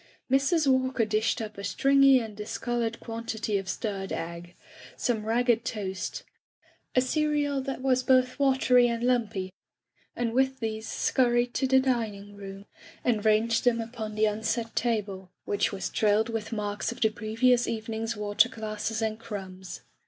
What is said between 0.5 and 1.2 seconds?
Walker